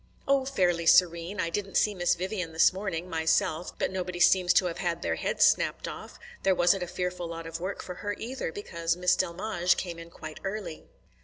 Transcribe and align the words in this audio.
"Oh, 0.27 0.45
fairly 0.45 0.87
serene. 0.87 1.39
I 1.39 1.51
didn't 1.51 1.77
see 1.77 1.93
Miss 1.93 2.15
Vivian 2.15 2.53
this 2.53 2.73
morning, 2.73 3.07
myself, 3.07 3.77
but 3.77 3.91
nobody 3.91 4.19
seems 4.19 4.51
to 4.53 4.65
have 4.65 4.79
had 4.79 5.03
their 5.03 5.13
heads 5.13 5.45
snapped 5.45 5.87
off. 5.87 6.17
There 6.41 6.55
wasn't 6.55 6.81
a 6.81 6.87
fearful 6.87 7.27
lot 7.27 7.45
of 7.45 7.59
work 7.59 7.83
for 7.83 7.93
her, 8.01 8.15
either, 8.17 8.51
because 8.51 8.97
Miss 8.97 9.15
Delmege 9.15 9.77
came 9.77 9.99
in 9.99 10.09
quite 10.09 10.39
early." 10.43 10.85